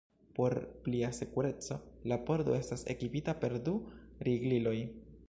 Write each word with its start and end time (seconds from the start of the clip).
Por 0.37 0.55
plia 0.85 1.11
sekureco, 1.17 1.77
la 2.13 2.19
pordo 2.31 2.57
estas 2.63 2.87
ekipita 2.97 3.39
per 3.45 3.55
du 3.69 3.75
rigliloj. 4.29 4.79